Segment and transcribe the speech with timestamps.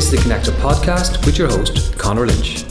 [0.00, 2.62] This is the Connector podcast with your host, Conor Lynch.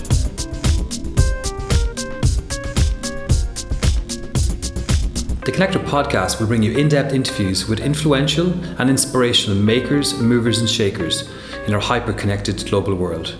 [5.46, 10.58] The Connector podcast will bring you in depth interviews with influential and inspirational makers, movers,
[10.58, 11.30] and shakers
[11.68, 13.38] in our hyper connected global world.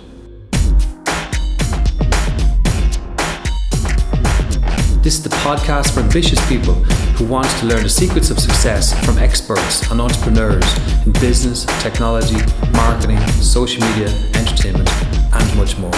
[5.02, 6.80] This is the podcast for ambitious people
[7.20, 10.64] who wants to learn the secrets of success from experts and entrepreneurs
[11.04, 12.40] in business, technology,
[12.72, 14.88] marketing, social media, entertainment,
[15.36, 15.92] and much more.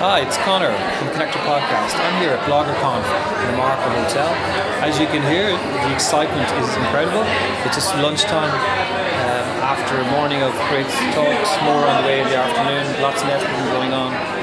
[0.00, 2.00] Hi, it's Conor from Connector Podcast.
[2.00, 4.32] I'm here at BloggerConf in the Marker Hotel.
[4.80, 7.28] As you can hear, the excitement is incredible.
[7.68, 12.28] It's just lunchtime um, after a morning of great talks, more on the way in
[12.28, 14.35] the afternoon, lots of networking going on.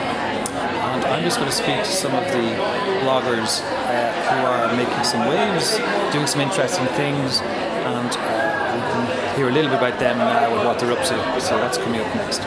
[1.14, 2.58] I'm just going to speak to some of the
[3.06, 5.78] bloggers uh, who are making some waves,
[6.12, 10.58] doing some interesting things, and uh, we can hear a little bit about them now
[10.58, 11.40] and what they're up to.
[11.40, 12.40] So that's coming up next.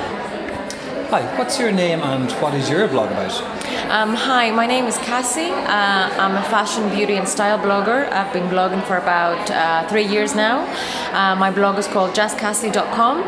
[1.12, 3.40] Hi, what's your name and what is your blog about?
[3.88, 5.48] Um, hi, my name is Kassi.
[5.48, 8.10] Uh, I'm a fashion, beauty, and style blogger.
[8.10, 10.66] I've been blogging for about uh, three years now.
[11.12, 13.22] Uh, my blog is called justkassi.com,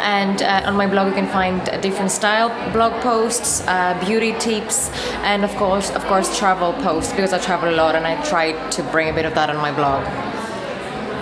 [0.00, 4.90] and uh, on my blog you can find different style blog posts, uh, beauty tips,
[5.22, 8.52] and of course, of course, travel posts because I travel a lot and I try
[8.52, 10.31] to bring a bit of that on my blog.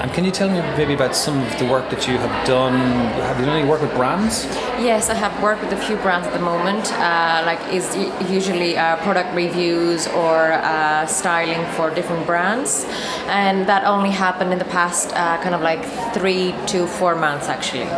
[0.01, 2.73] And can you tell me maybe about some of the work that you have done?
[3.29, 4.47] Have you done any work with brands?
[4.81, 6.91] Yes, I have worked with a few brands at the moment.
[6.95, 7.95] Uh, like is
[8.31, 12.87] usually uh, product reviews or uh, styling for different brands,
[13.27, 17.51] and that only happened in the past uh, kind of like three to four months
[17.51, 17.91] actually.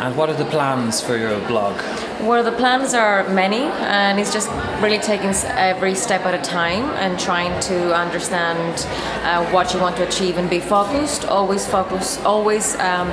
[0.00, 1.76] And what are the plans for your blog?
[2.22, 4.50] Well, the plans are many, and it's just
[4.82, 8.86] really taking every step at a time and trying to understand
[9.24, 11.24] uh, what you want to achieve and be focused.
[11.24, 12.18] Always focus.
[12.24, 12.76] Always.
[12.76, 13.10] Um,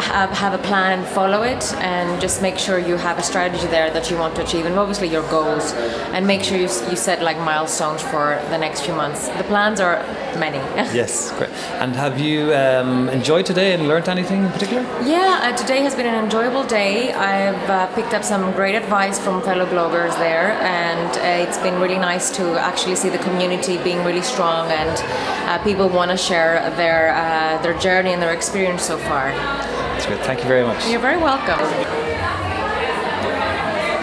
[0.00, 3.90] have, have a plan follow it and just make sure you have a strategy there
[3.90, 5.72] that you want to achieve and obviously your goals
[6.14, 9.28] and make sure you, you set like milestones for the next few months.
[9.28, 10.02] The plans are
[10.38, 10.58] many.
[10.98, 11.50] Yes great.
[11.82, 14.82] And have you um, enjoyed today and learned anything in particular?
[15.04, 17.12] Yeah uh, today has been an enjoyable day.
[17.12, 21.80] I've uh, picked up some great advice from fellow bloggers there and uh, it's been
[21.80, 24.96] really nice to actually see the community being really strong and
[25.48, 29.32] uh, people want to share their uh, their journey and their experience so far
[29.98, 30.24] that's good.
[30.24, 30.88] Thank you very much.
[30.88, 31.58] You're very welcome.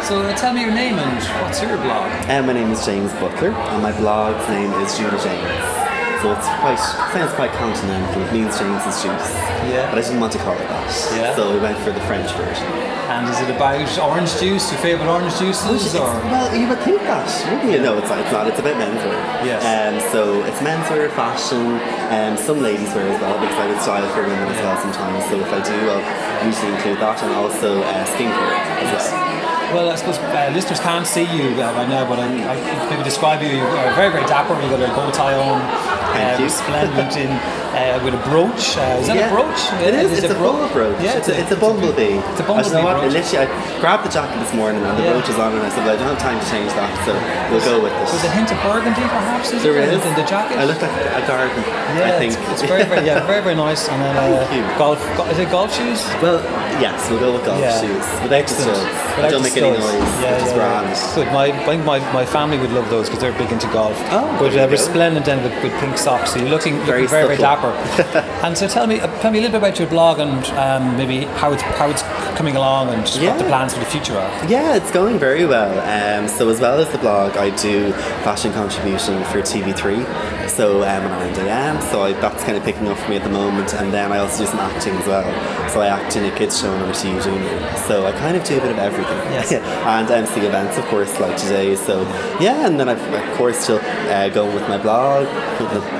[0.03, 2.11] So uh, tell me your name and what's your blog?
[2.29, 5.84] Uh, my name is James Butler and my blog's name is Jus de James.
[6.25, 6.81] So it's quite
[7.13, 8.18] sounds quite continental.
[8.25, 9.30] It means James's juice.
[9.69, 9.86] Yeah.
[9.94, 10.90] But I didn't want to call it that.
[11.13, 11.36] Yeah.
[11.38, 12.66] So we went for the French version.
[13.13, 14.74] And is it about orange juice?
[14.74, 15.94] Your favourite orange juices?
[15.94, 17.78] Or well, you would think that, wouldn't you?
[17.78, 18.25] No, it's not.
[18.25, 18.47] It's not.
[18.50, 19.13] It's about menswear.
[19.46, 19.62] Yes.
[19.69, 21.78] Um, so it's menswear, fashion,
[22.09, 25.30] um, some ladies wear as well because I would style for women as well sometimes.
[25.30, 28.50] So if I do, I'll usually include that and also uh, skincare
[28.81, 29.46] as well.
[29.74, 33.03] Well, I suppose uh, listeners can't see you uh, right now, but I, I maybe
[33.03, 33.50] describe you.
[33.50, 34.53] You're very, very dapper.
[34.62, 36.05] You've got a bow tie on.
[36.16, 36.50] Thank um, you.
[36.50, 38.78] Splendid in, uh, with a brooch.
[38.80, 39.30] Uh, is that Yeah.
[39.30, 39.62] a brooch?
[39.84, 40.12] It is.
[40.12, 40.96] Is It's it a full brooch.
[41.03, 42.18] Yeah, it's, a, it's a bumblebee.
[42.31, 43.02] It's a I bumblebee you know what?
[43.03, 43.13] brooch.
[43.19, 45.13] Literally, I grabbed the jacket this morning and the Yeah.
[45.13, 47.12] brooch is on, and I said, well, I don't have time to change that, so
[47.52, 48.12] we'll go with this.
[48.16, 50.03] There's a hint of burgundy, perhaps, is There there, is.
[50.06, 50.58] in the jacket?
[50.58, 51.62] I look like a garden.
[52.00, 53.88] yeah, I think It's, it's very, very, yeah, very, very nice.
[53.92, 56.02] And then uh, golf, go, is it golf shoes?
[56.24, 56.40] Well,
[56.80, 57.75] yes, we'll go with golf Yeah.
[57.81, 58.78] shoes without the Excellent.
[58.78, 59.19] studs.
[59.19, 59.84] I don't make any noise.
[60.24, 61.16] Yeah, which yeah.
[61.16, 61.28] Good.
[61.31, 63.96] My, I think my, my family would love those because they're big into golf.
[64.12, 66.31] Oh, but uh, resplendent then with, with pink socks.
[66.34, 67.38] So you're looking, Very very, very,
[68.44, 70.98] and so tell me, uh, tell me a little bit about your blog and um,
[70.98, 72.03] maybe how it's how it's
[72.38, 74.46] coming along and what the plans for the future are.
[74.50, 75.74] Yeah, it's going very well.
[75.80, 77.92] Um, so as well as the blog, I do
[78.24, 80.50] fashion contribution for TV3.
[80.50, 81.81] So um, Ireland I am.
[81.81, 83.74] So I, that's kind of picking up for me at the moment.
[83.74, 85.70] And then I also do some acting as well.
[85.70, 87.78] So I act in a kids show on RTE Junior.
[87.88, 89.18] So I kind of do a bit of everything.
[89.31, 89.52] Yes.
[89.54, 91.75] and MC events, of course, like today.
[91.75, 92.04] So
[92.40, 95.28] yeah, and then I've of course still uh, going with my blog,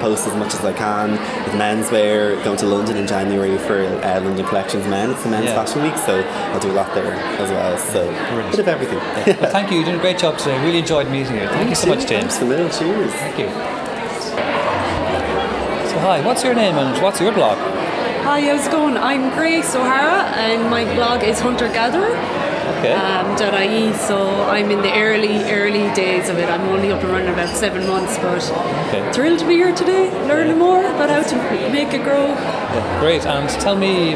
[0.02, 1.18] posts as much as I can
[1.56, 2.42] menswear.
[2.44, 5.12] Going to London in January for uh, London Collections Men.
[5.12, 5.56] It's the men's Yeah.
[5.64, 6.22] fashion week, so
[6.54, 7.78] I'll do a lot there as well.
[7.78, 8.52] So Brilliant.
[8.52, 8.98] bit of everything.
[9.42, 9.78] Well, thank you.
[9.78, 10.58] You're doing a great job today.
[10.66, 11.48] Really enjoyed meeting you.
[11.48, 12.38] Thank you so much, James.
[12.38, 12.70] Thanks a million.
[12.72, 13.12] Cheers.
[13.14, 13.50] Thank you.
[15.90, 17.58] So hi, what's your name and what's your blog?
[18.26, 18.98] Hi, how's it going?
[18.98, 22.16] I'm Grace O'Hara and my blog is Hunter Gatherer.
[22.86, 22.94] Okay.
[22.94, 26.48] Um, .ie, so I'm in the early, early days of it.
[26.50, 28.44] I'm only up and running about seven months, but
[28.88, 29.12] Okay.
[29.12, 31.36] thrilled to be here today, learning more about how to
[31.72, 32.28] make it grow.
[32.28, 33.26] Yeah, great.
[33.26, 34.16] And tell me,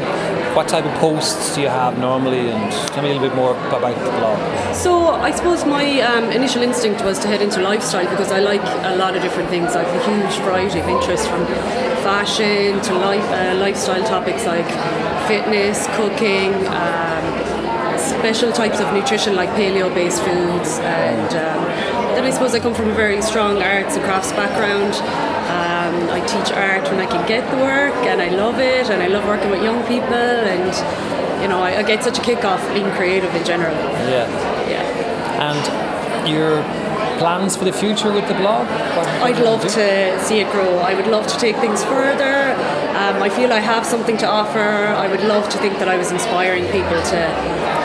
[0.54, 3.52] what type of posts do you have normally, and tell me a little bit more
[3.68, 4.74] about the blog.
[4.74, 8.62] So I suppose my um, initial instinct was to head into lifestyle because I like
[8.92, 9.74] a lot of different things.
[9.76, 11.46] I have a huge variety of interests from
[12.02, 14.66] fashion to life, uh, lifestyle topics like
[15.28, 17.59] fitness, cooking, um,
[18.10, 21.64] special types of nutrition like paleo-based foods, and um,
[22.14, 24.94] then I suppose I come from a very strong arts and crafts background.
[25.50, 29.02] Um, I teach art when I can get the work, and I love it, and
[29.02, 30.72] I love working with young people, and
[31.42, 33.74] you know I, I get such a kick off being creative in general.
[33.74, 34.28] Yeah.
[34.68, 35.48] Yeah.
[35.50, 36.62] And your
[37.18, 38.66] plans for the future with the blog?
[39.22, 40.78] I'd love to see it grow.
[40.78, 42.56] I would love to take things further.
[43.00, 44.60] Um, I feel I have something to offer.
[44.60, 47.20] I would love to think that I was inspiring people to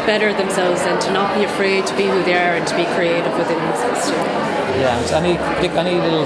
[0.03, 2.83] better themselves and to not be afraid to be who they are and to be
[2.99, 4.11] creative within themselves.
[4.11, 4.19] too.
[4.83, 5.15] Yeah.
[5.15, 6.25] Any pick any little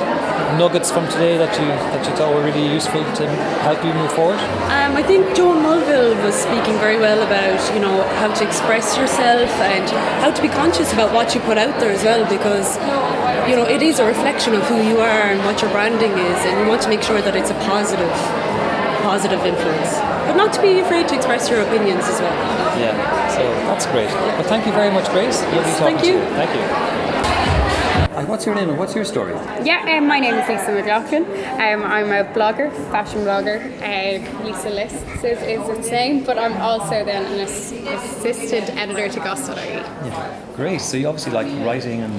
[0.57, 3.29] nuggets from today that you that you thought were really useful to
[3.61, 4.41] help you move forward?
[4.73, 8.97] Um, I think Joan Mulvihill was speaking very well about you know how to express
[8.97, 9.85] yourself and
[10.25, 12.81] how to be conscious about what you put out there as well because
[13.47, 16.39] you know it is a reflection of who you are and what your branding is
[16.49, 18.09] and you want to make sure that it's a positive
[19.01, 19.99] positive influence
[20.29, 22.79] but not to be afraid to express your opinions as well.
[22.79, 22.93] Yeah.
[23.31, 24.09] So that's great.
[24.09, 25.41] Well, thank you very much, Grace.
[25.41, 26.13] Lovely talking thank to you.
[26.13, 26.25] you.
[26.37, 26.99] Thank you.
[28.29, 29.33] What's your name and what's your story?
[29.63, 31.23] Yeah, um, my name is Lisa McLoughlin.
[31.23, 33.57] Um, I'm a blogger, fashion blogger.
[33.81, 39.09] Uh, Lisa Lists is, is its name, but I'm also then an ass- assistant editor
[39.09, 39.55] to Goss.ie.
[39.55, 40.41] Yeah.
[40.55, 40.81] Great.
[40.81, 42.13] So you obviously like writing, and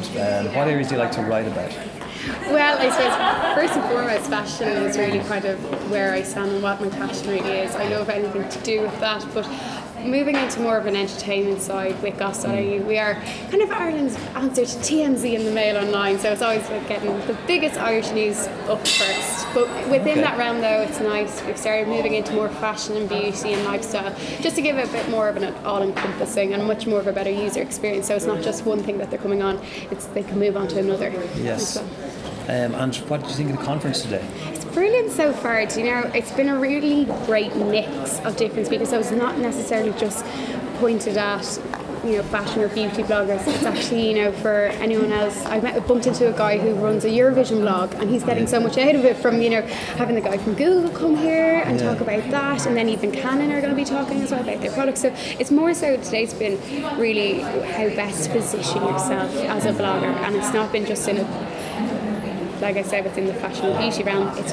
[0.48, 1.70] um, what areas do you like to write about?
[2.50, 6.62] Well, I suppose first and foremost, fashion is really kind of where I stand and
[6.62, 7.74] what my passion really is.
[7.76, 9.46] I love anything to do with that, but
[10.04, 12.50] moving into more of an entertainment side with Goss.ie,
[12.80, 12.86] mm.
[12.86, 13.14] we are
[13.50, 17.16] kind of Ireland's answer to TMZ in the Mail online, so it's always about getting
[17.26, 19.46] the biggest Irish news up first.
[19.54, 20.20] But within Okay.
[20.22, 21.42] that realm, though, it's nice.
[21.44, 24.92] We've started moving into more fashion and beauty and lifestyle, just to give it a
[24.92, 28.06] bit more of an all-encompassing and much more of a better user experience.
[28.08, 30.68] So it's not just one thing that they're coming on; it's they can move on
[30.68, 31.10] to another.
[31.36, 31.76] Yes.
[31.76, 32.09] well.
[32.50, 34.26] Um, and what do you think of the conference today?
[34.46, 35.64] It's brilliant so far.
[35.66, 38.88] Do you know, it's been a really great mix of different speakers.
[38.90, 40.24] So it's not necessarily just
[40.80, 41.44] pointed at
[42.02, 43.46] you know fashion or beauty bloggers.
[43.46, 45.44] It's actually you know for anyone else.
[45.46, 48.58] I met bumped into a guy who runs a Eurovision blog, and he's getting so
[48.58, 49.62] much out of it from you know
[50.00, 51.92] having the guy from Google come here and Yeah.
[51.92, 54.60] talk about that, and then even Canon are going to be talking as well about
[54.60, 55.02] their products.
[55.02, 56.58] So it's more so today's been
[56.98, 61.18] really how best to position yourself as a blogger, and it's not been just in
[61.18, 61.24] a
[62.60, 64.52] like I said, within the fashion and beauty realm, it's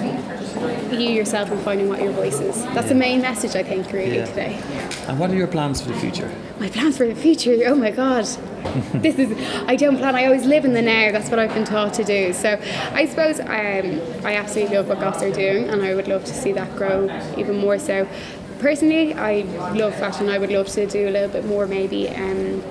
[0.92, 2.64] you yourself and finding what your voice is.
[2.74, 4.26] That's the main message I think really Yeah.
[4.26, 4.60] today.
[5.08, 6.32] And what are your plans for the future?
[6.60, 8.26] My plans for the future, oh my god.
[8.94, 9.38] this is
[9.68, 12.04] I don't plan, I always live in the now, that's what I've been taught to
[12.04, 12.34] do.
[12.34, 12.60] So
[12.94, 16.34] I suppose um, I absolutely love what Goss are doing and I would love to
[16.34, 17.06] see that grow
[17.38, 18.08] even more so.
[18.60, 19.42] Personally, I
[19.74, 22.64] love fashion, I would love to do a little bit more maybe um,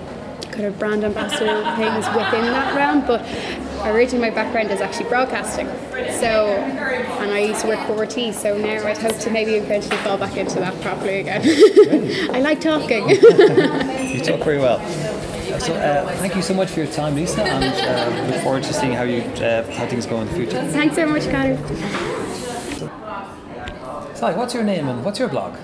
[0.51, 3.21] kind of brand ambassador things within that realm, but
[3.91, 5.67] originally my background is actually broadcasting.
[6.21, 6.49] So,
[7.21, 10.19] and I used to work for RT, so now I'd hope to maybe eventually fall
[10.19, 11.43] back into that properly again.
[12.35, 13.09] I like talking.
[14.17, 14.79] You talk very well.
[15.61, 18.73] So uh, thank you so much for your time, Lisa, and uh, look forward to
[18.73, 20.63] seeing how you uh, how things go in the future.
[20.69, 21.57] Thanks so much, Conor.
[24.21, 25.57] Hi, what's your name and what's your blog?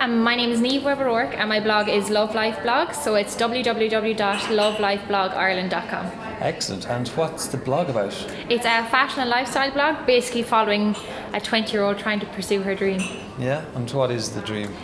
[0.00, 2.92] Um, my name is Niamh Webb O'Rourke and my blog is Love Life Blog.
[2.92, 6.21] So it's www.lovelifeblogIreland.com.
[6.42, 6.88] Excellent.
[6.88, 8.12] And what's the blog about?
[8.48, 10.96] It's a fashion and lifestyle blog, basically following
[11.32, 13.00] a 20 year old trying to pursue her dream.
[13.38, 13.64] Yeah.
[13.76, 14.74] And what is the dream?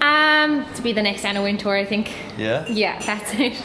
[0.00, 2.12] Um, to be the next Anna Wintour, I think.
[2.36, 2.66] Yeah.
[2.66, 3.62] Yeah, that's it.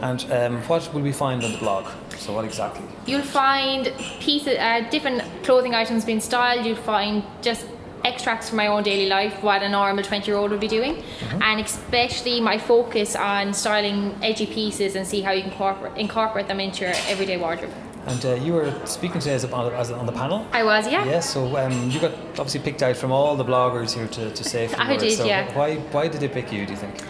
[0.00, 1.86] And um, what will we find on the blog?
[2.18, 2.84] So what exactly?
[3.06, 6.66] You'll find pieces, uh, different clothing items being styled.
[6.66, 7.64] You'll find just
[8.06, 11.02] extracts from my own daily life, what a normal 20 year old would be doing,
[11.40, 16.48] and especially my focus on styling edgy pieces and see how you can incorporate, incorporate
[16.48, 17.72] them into your everyday wardrobe.
[18.06, 20.46] And uh, you were speaking today as, a, as on the panel.
[20.52, 21.04] I was, yeah.
[21.04, 24.44] Yes, so um, you got obviously picked out from all the bloggers here to, to
[24.44, 25.02] say I words.
[25.02, 25.52] did, so yeah.
[25.58, 27.02] Why, why did they pick you, do you think?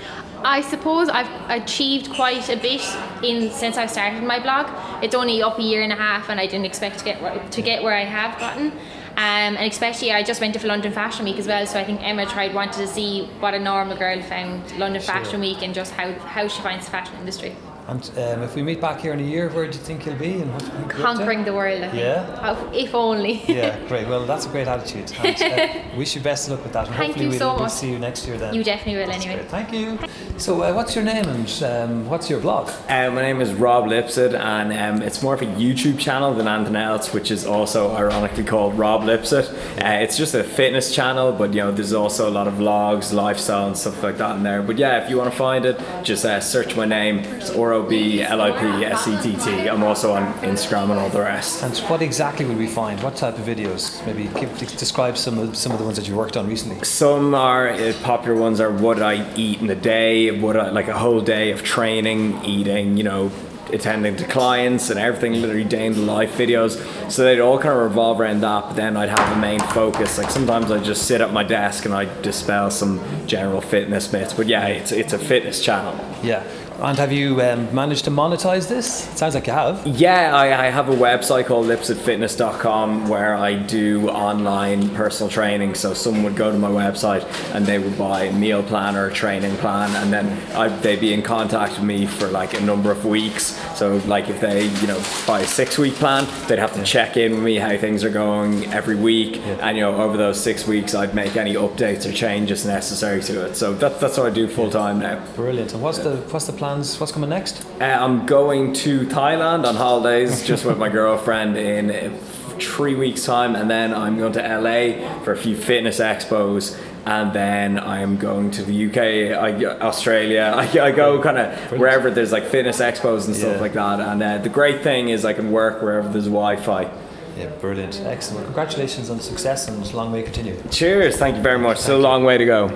[0.43, 2.83] I suppose I've achieved quite a bit
[3.23, 4.67] in since I started my blog.
[5.03, 7.63] It's only up a year and a half, and I didn't expect to get to
[7.63, 8.73] get where I have gotten.
[9.17, 12.03] Um, and especially, I just went to London Fashion Week as well, so I think
[12.03, 15.93] Emma tried wanted to see what a normal girl found London Fashion Week and just
[15.93, 17.57] how, how she finds the fashion industry.
[17.89, 20.17] And um, if we meet back here in a year, where do you think you'll
[20.17, 20.41] be?
[20.41, 21.19] And what do you think you're up to?
[21.19, 22.03] Conquering the world, I think.
[22.03, 22.71] Yeah.
[22.73, 23.45] If only.
[23.57, 24.07] Yeah, great.
[24.07, 25.11] Well, that's a great attitude.
[25.23, 25.43] And,
[25.95, 26.89] uh, wish you best of luck with that.
[26.89, 27.73] And Thank hopefully you we'll, so we'll much.
[27.73, 28.55] see you next year then.
[28.55, 29.47] You definitely will That's anyway.
[29.47, 29.51] great.
[29.51, 29.99] Thank you.
[30.39, 32.69] So, uh, what's your name and um, what's your blog?
[32.89, 36.49] Uh, my name is Rob Lipsett, and um, it's more of a YouTube channel than
[36.49, 39.49] anything else, which is also ironically called Rob Lipsett.
[39.81, 43.13] Uh, it's just a fitness channel, but you know, there's also a lot of vlogs,
[43.15, 44.61] lifestyle, and stuff like that in there.
[44.61, 47.21] But yeah, if you want to find it, just uh, search my name.
[47.21, 49.69] It's R O B L I P S E T T.
[49.69, 51.63] I'm also on Instagram and all the rest.
[51.63, 53.03] And what exactly would we find?
[53.03, 54.05] What type of videos?
[54.07, 56.83] Maybe give, describe some of some of the ones that you worked on recently.
[56.85, 60.89] Some are uh, popular ones are what I eat in a day, what I, like
[60.89, 63.31] a whole day of training, eating, you know,
[63.73, 66.73] attending to clients and everything, literally day in the life videos.
[67.11, 68.69] So they'd all kind of revolve around that.
[68.69, 70.17] But then I'd have a main focus.
[70.17, 74.33] Like sometimes I just sit at my desk and I dispel some general fitness myths.
[74.33, 75.95] But yeah, it's it's a fitness channel.
[76.23, 76.43] Yeah.
[76.81, 79.07] And have you um, managed to monetize this?
[79.11, 79.87] It sounds like you have.
[79.87, 85.75] Yeah, I, I have a website called lipsettfitness.com where I do online personal training.
[85.75, 89.07] So someone would go to my website and they would buy a meal plan or
[89.07, 92.61] a training plan, and then I, they'd be in contact with me for like a
[92.61, 93.59] number of weeks.
[93.77, 97.17] So like if they, you know, buy a six week plan, they'd have to check
[97.17, 100.67] in with me how things are going every week, and you know over those six
[100.67, 103.57] weeks I'd make any updates or changes necessary to it.
[103.57, 105.25] So that, that's what I do full time now.
[105.35, 105.73] Brilliant.
[105.73, 106.99] And what's the what's the plans?
[106.99, 107.65] What's coming next?
[107.81, 112.19] Uh, I'm going to Thailand on holidays just with my girlfriend in
[112.59, 116.77] three weeks' time, and then I'm going to LA for a few fitness expos.
[117.05, 118.99] And then I'm going to the UK,
[119.41, 120.53] I, Australia.
[120.57, 123.61] I, I go kind of wherever there's like fitness expos and stuff Yeah.
[123.61, 124.01] like that.
[124.01, 126.91] And uh, the great thing is I can work wherever there's Wi-Fi.
[127.39, 128.01] Yeah, brilliant.
[128.05, 128.47] Excellent.
[128.47, 130.61] Congratulations on the success and long way to continue.
[130.71, 131.17] Cheers!
[131.17, 131.79] Thank you very much.
[131.79, 132.69] Still a long way to go.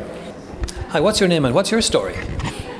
[0.90, 2.14] Hi, what's your name and what's your story?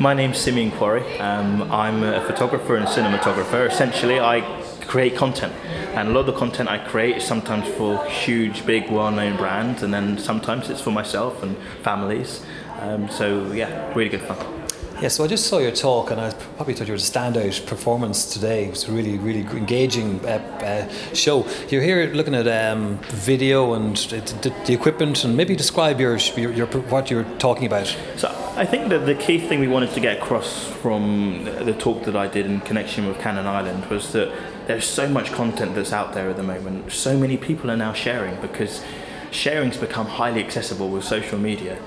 [0.00, 1.20] My name's Simeon Quarrie.
[1.20, 3.68] Um, I'm a photographer and cinematographer.
[3.68, 4.40] Essentially, I
[4.86, 5.52] create content,
[5.94, 9.82] and a lot of the content I create is sometimes for huge, big, well-known brands,
[9.82, 12.42] and then sometimes it's for myself and families.
[12.78, 14.59] Um, so yeah, really good fun.
[15.00, 17.64] Yeah, so I just saw your talk, and I probably thought you were a standout
[17.64, 18.66] performance today.
[18.66, 21.46] It was a really, really engaging uh, uh, show.
[21.70, 26.52] You're here looking at um, video and the, the equipment, and maybe describe your, your,
[26.52, 27.86] your what you're talking about.
[28.18, 32.04] So I think that the key thing we wanted to get across from the talk
[32.04, 34.30] that I did in connection with Canon Ireland was that
[34.66, 36.92] there's so much content that's out there at the moment.
[36.92, 38.84] So many people are now sharing because
[39.30, 41.78] sharing's become highly accessible with social media.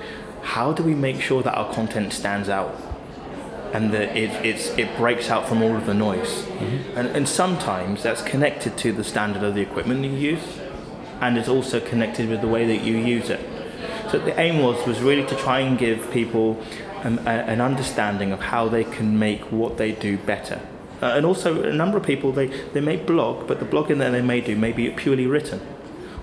[0.41, 2.92] How do we make sure that our content stands out
[3.73, 6.47] and that it, it's, it breaks out from all of the noise?
[6.95, 10.59] And, and sometimes that's connected to the standard of the equipment you use
[11.23, 13.39] and it's also connected with the way that you use it.
[14.11, 16.61] So the aim was was really to try and give people
[17.03, 20.59] um, a, an understanding of how they can make what they do better.
[21.01, 24.11] Uh, and also, a number of people they, they may blog, but the blogging that
[24.11, 25.61] they may do may be purely written.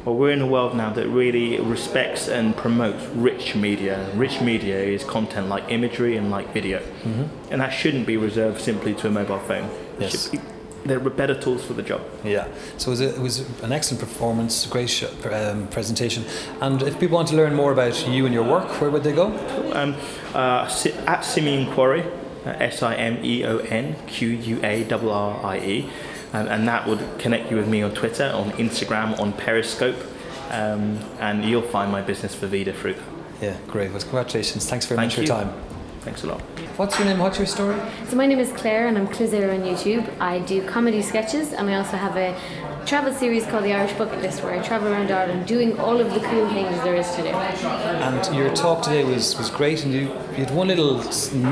[0.04, 4.11] Well, we're in a world now that really respects and promotes rich media.
[4.14, 6.80] Rich media is content like imagery and like video,
[7.50, 9.69] and that shouldn't be reserved simply to a mobile phone.
[9.99, 10.30] Yes.
[10.87, 12.00] there are better tools for the job.
[12.25, 16.25] Yeah, so it was, a, it was an excellent performance, great um, presentation.
[16.62, 19.12] And if people want to learn more about you and your work, where would they
[19.12, 19.26] go?
[19.75, 19.95] Um,
[20.35, 20.73] uh,
[21.07, 22.04] at Simeon Quarrie,
[22.47, 25.90] uh, S I M E O N Q U A R R I E,
[26.32, 29.96] um, and that would connect you with me on Twitter, on Instagram, on Periscope,
[30.50, 32.96] um, and you'll find my business for Vida Fruit.
[33.40, 33.90] Yeah, great.
[33.90, 34.68] Well, congratulations.
[34.68, 35.28] Thanks very Thank much for you.
[35.28, 35.52] your time.
[36.00, 36.40] Thanks a lot.
[36.76, 37.18] What's your name?
[37.18, 37.78] What's your story?
[38.08, 40.10] So my name is Claire and I'm Clisare on YouTube.
[40.18, 42.34] I do comedy sketches and I also have a
[42.87, 46.12] travel series called the Irish Bucket List where I travel around Ireland doing all of
[46.14, 47.28] the cool things there is to do.
[47.28, 51.02] And your talk today was, was great, and you, you had one little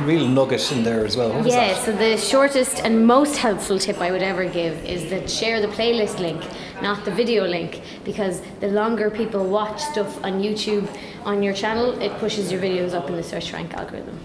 [0.04, 1.30] real nugget in there as well.
[1.30, 5.10] What was Yeah, so the shortest and most helpful tip I would ever give is
[5.10, 6.42] that share the playlist link,
[6.82, 10.88] not the video link, because the longer people watch stuff on YouTube
[11.24, 14.18] on your channel, it pushes your videos up in the search rank algorithm.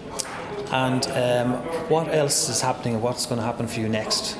[0.72, 1.52] And um,
[1.88, 4.36] what else is happening, and what's going to happen for you next?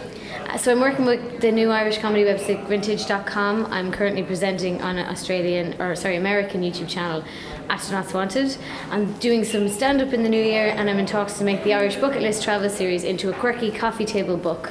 [0.59, 3.67] So I'm working with the new Irish comedy website Vintage.com.
[3.67, 7.25] I'm currently presenting on an Australian or sorry American YouTube channel,
[7.69, 8.57] Astronauts Wanted.
[8.91, 11.65] I'm doing some stand up in the new year, and I'm in talks to make
[11.65, 14.71] the Irish Bucket List travel series into a quirky coffee table book.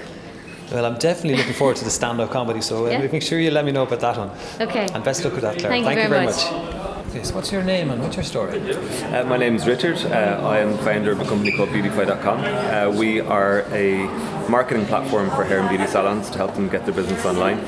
[0.72, 3.06] Well, I'm definitely looking forward to the stand-up comedy, so uh, Yeah.
[3.12, 4.32] make sure you let me know about that one.
[4.62, 4.88] Okay.
[4.94, 5.70] And best luck with that, Claire.
[5.70, 6.46] Thank you very much.
[6.46, 6.83] Okay,
[7.22, 8.60] so what's your name and what's your story?
[8.74, 9.98] Uh, my name is Richard.
[9.98, 12.40] Uh, I am founder of a company called Beutifi.com.
[12.40, 14.06] Uh, we are a
[14.50, 17.60] marketing platform for hair and beauty salons to help them get their business online,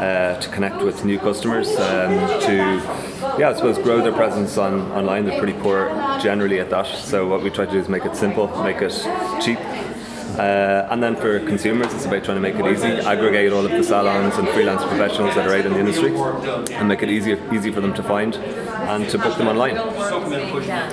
[0.00, 2.56] uh, to connect with new customers, um, to,
[3.38, 5.26] yeah, I suppose grow their presence on online.
[5.26, 5.88] They're pretty poor
[6.20, 6.86] generally at that.
[6.86, 8.90] So what we try to do is make it simple, make it
[9.40, 9.58] cheap,
[10.38, 13.70] Uh, and then for consumers, it's about trying to make it easy, aggregate all of
[13.72, 16.14] the salons and freelance professionals that are out in the industry,
[16.74, 19.76] and make it easy easy for them to find and to book them online.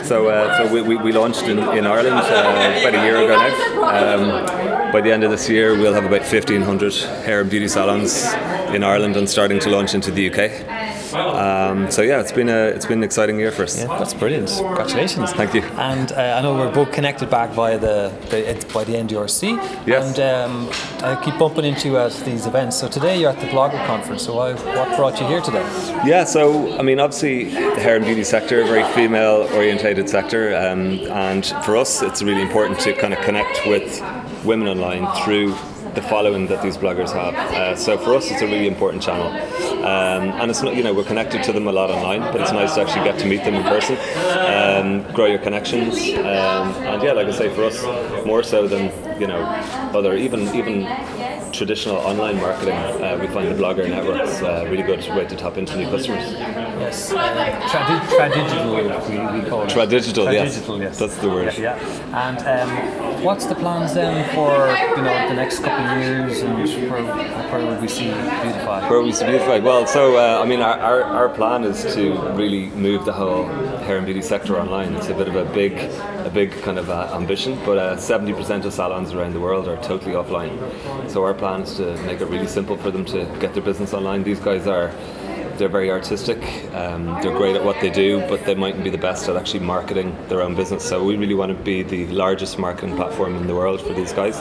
[0.03, 3.37] So, uh, so we, we, we launched in, in Ireland uh, about a year ago
[3.37, 4.15] now.
[4.15, 6.93] Um, by the end of this year, we'll have about 1,500
[7.25, 8.25] hair and beauty salons
[8.73, 10.74] in Ireland and starting to launch into the UK.
[11.15, 13.77] Um, so yeah, it's been a it's been an exciting year for us.
[13.77, 14.49] Yeah, that's brilliant.
[14.49, 15.31] Congratulations.
[15.33, 15.61] Thank you.
[15.61, 19.87] And uh, I know we're both connected back via the, the by the NDRC.
[19.87, 20.17] Yes.
[20.17, 20.69] And um,
[21.03, 22.77] I keep bumping into you at these events.
[22.77, 24.23] So today you're at the Blogger Conference.
[24.23, 25.63] So why, what brought you here today?
[26.05, 30.99] Yeah, so I mean, obviously the hair and beauty sector, very female orientated sector, um,
[31.11, 34.01] and for us, it's really important to kind of connect with
[34.43, 35.55] women online through
[35.95, 37.33] the following that these bloggers have.
[37.33, 39.27] Uh, so for us, it's a really important channel,
[39.83, 42.51] um, and it's not you know we're connected to them a lot online, but it's
[42.51, 43.97] nice to actually get to meet them in person,
[44.55, 47.81] um, grow your connections, um, and yeah, like I say, for us,
[48.25, 49.41] more so than you know
[49.93, 50.83] other even even
[51.55, 55.57] traditional online marketing, uh, we find the blogger networks a really good way to tap
[55.57, 56.31] into new customers.
[56.31, 57.11] Yes.
[57.11, 57.17] Uh,
[57.71, 59.69] tradi- tradigital, we, we call it.
[59.69, 60.53] Tradigital, yes.
[60.53, 60.99] Tradigital, yes.
[60.99, 61.53] That's the word.
[61.57, 61.77] Yeah.
[61.77, 62.27] yeah.
[62.27, 64.51] And um, what's the plans then for
[64.97, 66.57] you know the next couple of years, and
[66.91, 68.89] where, where will we see Beutifi?
[68.89, 69.63] Where we see Beutifi?
[69.63, 73.45] Well, so uh, I mean, our, our, our plan is to really move the whole
[73.85, 74.95] hair and beauty sector online.
[74.95, 75.73] It's a bit of a big,
[76.25, 79.81] a big kind of uh, ambition, but uh, 70% of salons around the world are
[79.83, 80.57] totally offline.
[81.09, 83.93] So our plan is to make it really simple for them to get their business
[83.93, 84.23] online.
[84.23, 84.91] These guys are
[85.57, 86.41] they're very artistic.
[86.73, 89.61] Um, they're great at what they do, but they mightn't be the best at actually
[89.61, 90.83] marketing their own business.
[90.83, 94.11] So we really want to be the largest marketing platform in the world for these
[94.11, 94.37] guys.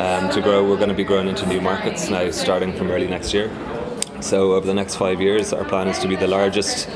[0.00, 3.06] Um, to grow, we're going to be growing into new markets now, starting from early
[3.06, 3.48] next year.
[4.20, 6.88] So over the next five years, our plan is to be the largest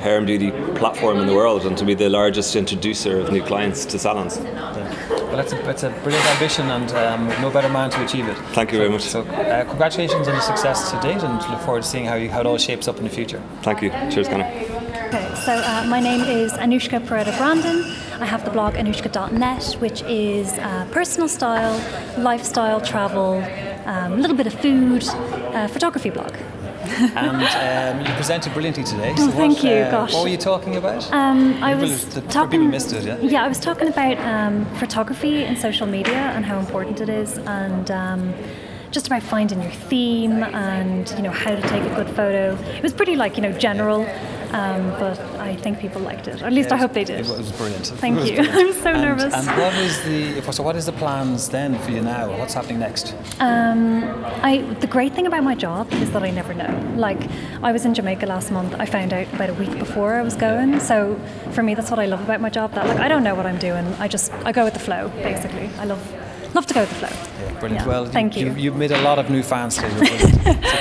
[0.00, 3.42] hair and beauty platform in the world and to be the largest introducer of new
[3.42, 4.38] clients to salons.
[4.38, 8.36] Well, that's a, that's a brilliant ambition, and um, no better man to achieve it.
[8.52, 9.02] Thank you very much.
[9.02, 12.28] So, uh, congratulations on the success to date, and look forward to seeing how, you,
[12.28, 13.40] how it all shapes up in the future.
[13.62, 13.90] Thank you.
[14.10, 14.44] Cheers, Conor.
[14.44, 17.84] Okay, so uh, my name is Anouska Proetta Brandon.
[18.20, 21.78] I have the blog anouska.net, which is uh, personal style,
[22.18, 23.34] lifestyle, travel,
[23.86, 26.34] um, a little bit of food, uh, photography blog.
[26.90, 29.14] And um, you presented brilliantly today.
[29.16, 30.12] So Oh, thank what, you, uh, gosh.
[30.14, 31.10] What were you talking about?
[31.12, 32.68] Um, I was the- talking.
[32.70, 33.18] missed it, yeah?
[33.20, 37.38] Yeah, I was talking about um, photography and social media and how important it is,
[37.38, 38.34] and um,
[38.90, 42.56] just about finding your theme and you know how to take a good photo.
[42.76, 44.02] It was pretty like you know general,
[44.52, 46.42] um, but I think people liked it.
[46.42, 47.20] Or at least I hope they did.
[47.20, 47.86] It was brilliant.
[48.04, 48.36] Thank was you.
[48.36, 48.58] brilliant.
[48.58, 49.34] I'm so and, nervous.
[49.34, 52.36] And what is the so what is the plans then for you now?
[52.38, 53.14] What's happening next?
[53.40, 54.04] Um,
[54.42, 56.94] I the great thing about my job is that I never know.
[56.96, 57.20] Like
[57.62, 58.74] I was in Jamaica last month.
[58.78, 60.80] I found out about a week before I was going.
[60.80, 61.18] So
[61.52, 62.72] for me, that's what I love about my job.
[62.74, 63.86] That like I don't know what I'm doing.
[63.98, 65.08] I just I go with the flow.
[65.22, 66.02] Basically, I love
[66.54, 67.08] love to go with the flow.
[67.08, 67.84] Yeah, brilliant.
[67.84, 68.46] Yeah, Well, thank you.
[68.46, 70.06] You've, you've made a lot of new fans today.
[70.06, 70.26] So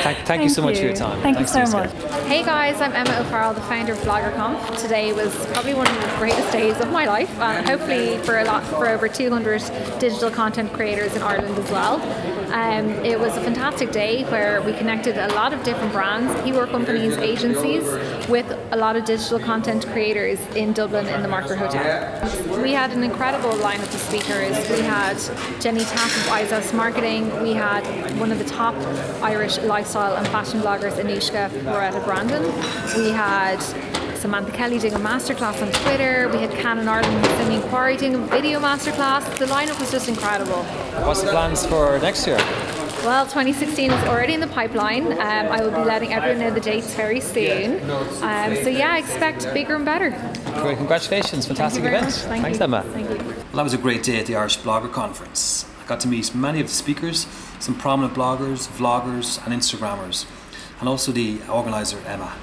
[0.02, 1.22] thank, thank, you so much for your time.
[1.22, 1.92] Thank Thanks, you so much.
[2.26, 4.04] Hey guys, I'm Emma O'Farrell, the founder of
[4.50, 4.82] BloggerConf.
[4.82, 8.44] Today was probably one of the greatest days of my life, and hopefully for a
[8.44, 9.60] lot for over 200
[10.00, 12.02] digital content creators in Ireland as well.
[12.54, 16.66] Um, it was a fantastic day where we connected a lot of different brands, PR
[16.66, 17.84] companies, agencies,
[18.28, 22.60] with a lot of digital content creators in Dublin in the Marker Hotel.
[22.62, 24.58] We had an incredible lineup of speakers.
[24.70, 25.18] We had
[25.62, 27.30] Jenny Taff of ISOS Marketing.
[27.44, 27.84] We had
[28.20, 28.74] one of the top
[29.22, 32.44] Irish lifestyle and fashion bloggers, Anouska Proetta Brandon.
[32.98, 33.60] We had
[34.20, 36.28] Samantha Kelly doing a masterclass on Twitter.
[36.30, 39.24] We had Canon Ireland Simeon Quarrie doing a video masterclass.
[39.38, 40.64] The lineup was just incredible.
[41.06, 42.38] What's the plans for next year?
[43.06, 45.14] Well, 2016 is already in the pipeline.
[45.14, 47.90] Um, I will be letting everyone know the dates very soon.
[47.90, 50.10] Um, so yeah, expect bigger and better.
[50.62, 52.12] Great, congratulations, fantastic very event.
[52.12, 52.22] much.
[52.24, 52.64] Thank Thanks, you.
[52.66, 52.84] Emma.
[52.84, 53.16] Thank you.
[53.26, 55.66] Well, that was a great day at the Irish Blogger Conference.
[55.82, 57.26] I got to meet many of the speakers,
[57.60, 60.26] some prominent bloggers, vloggers, and Instagrammers,
[60.82, 62.36] and also the organizer, Emma.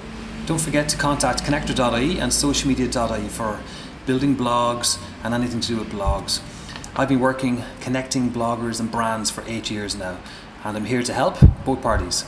[0.47, 3.59] Don't forget to contact connector.ie and socialmedia.ie for
[4.05, 6.39] building blogs and anything to do with blogs.
[6.95, 10.19] I've been working connecting bloggers and brands for eight years now,
[10.63, 12.23] and I'm here to help both parties.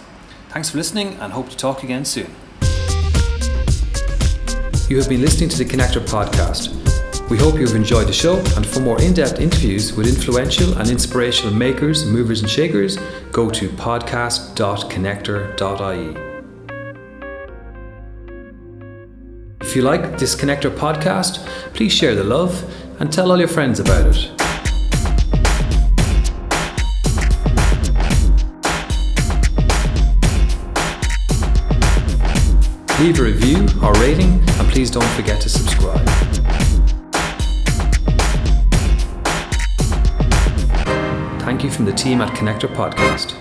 [0.49, 2.29] Thanks for listening and hope to talk again soon.
[4.89, 6.75] You have been listening to the Connector podcast.
[7.29, 10.77] We hope you have enjoyed the show, and for more in depth interviews with influential
[10.77, 12.97] and inspirational makers, movers, and shakers,
[13.31, 16.28] go to podcast.connector.ie.
[19.69, 22.63] If you like this Connector podcast, please share the love
[22.99, 24.15] and tell all your friends about it.
[32.99, 36.03] Leave a review or rating, and please don't forget to subscribe.
[41.45, 43.38] thank you from the team at Connector Podcast.